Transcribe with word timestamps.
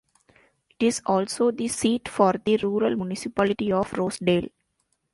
It 0.79 0.83
is 0.83 0.99
also 1.05 1.51
the 1.51 1.67
seat 1.67 2.09
for 2.09 2.33
the 2.43 2.57
rural 2.57 2.95
municipality 2.95 3.71
of 3.71 3.93
Rosedale. 3.93 4.47